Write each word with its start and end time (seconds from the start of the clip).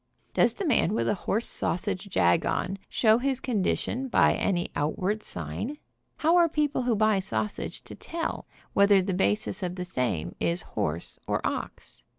Does 0.33 0.53
the 0.53 0.65
man 0.65 0.95
with 0.95 1.07
a 1.07 1.13
horse 1.13 1.45
sausage 1.45 2.09
jag 2.09 2.43
on 2.43 2.79
show 2.89 3.19
his 3.19 3.39
con 3.39 3.61
dition 3.63 4.09
by 4.09 4.33
any 4.33 4.71
outward 4.75 5.21
sign? 5.21 5.77
How 6.17 6.37
are 6.37 6.49
people 6.49 6.81
who 6.81 6.95
buy 6.95 7.19
sausage 7.19 7.83
to 7.83 7.93
tell 7.93 8.47
whether 8.73 9.03
the 9.03 9.13
basis 9.13 9.61
of 9.61 9.75
the 9.75 9.85
same 9.85 10.33
is 10.39 10.63
horse 10.63 11.19
or 11.27 11.39
ox? 11.45 12.03